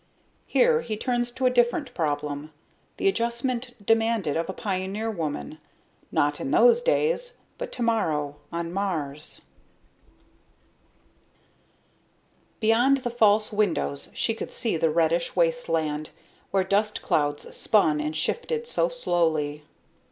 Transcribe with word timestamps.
Here 0.47 0.81
he 0.81 0.97
turns 0.97 1.29
to 1.33 1.45
a 1.45 1.51
different 1.51 1.93
problem 1.93 2.51
the 2.97 3.07
adjustment 3.07 3.85
demanded 3.85 4.35
of 4.35 4.49
a 4.49 4.51
pioneer 4.53 5.11
woman, 5.11 5.59
not 6.11 6.41
in 6.41 6.49
those 6.49 6.81
days 6.81 7.33
but 7.59 7.71
Tomorrow 7.71 8.35
on 8.51 8.73
Mars._ 8.73 9.41
moment 12.63 12.63
of 12.63 12.63
truth 12.63 12.63
by 12.63 12.67
BASIL 12.67 12.77
WELLS 12.77 12.91
Beyond 12.91 12.97
the 13.03 13.15
false 13.15 13.53
windows 13.53 14.11
she 14.15 14.33
could 14.33 14.51
see 14.51 14.75
the 14.75 14.89
reddish 14.89 15.35
wasteland 15.35 16.09
where 16.49 16.63
dust 16.63 17.03
clouds 17.03 17.55
spun 17.55 18.01
and 18.01 18.15
shifted 18.15 18.65
so 18.65 18.89
slowly. 18.89 19.61